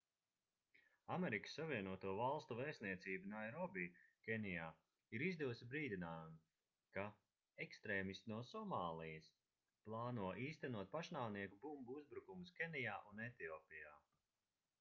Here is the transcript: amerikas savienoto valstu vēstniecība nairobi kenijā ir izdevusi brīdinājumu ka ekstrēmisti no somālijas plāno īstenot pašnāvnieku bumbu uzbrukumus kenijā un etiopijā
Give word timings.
amerikas 1.15 1.51
savienoto 1.57 2.11
valstu 2.19 2.55
vēstniecība 2.59 3.29
nairobi 3.33 3.83
kenijā 4.27 4.69
ir 5.17 5.23
izdevusi 5.27 5.67
brīdinājumu 5.73 6.41
ka 6.97 7.03
ekstrēmisti 7.67 8.31
no 8.33 8.39
somālijas 8.53 9.27
plāno 9.89 10.31
īstenot 10.47 10.93
pašnāvnieku 10.97 11.61
bumbu 11.67 11.99
uzbrukumus 12.03 12.57
kenijā 12.63 12.97
un 13.13 13.23
etiopijā 13.31 13.97